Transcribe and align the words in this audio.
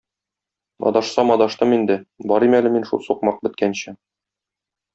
Адашсам 0.91 1.33
адаштым 1.35 1.75
инде, 1.77 1.97
барыйм 2.33 2.57
әле 2.63 2.73
мин 2.77 2.89
шул 2.93 3.05
сукмак 3.09 3.47
беткәнче. 3.49 3.97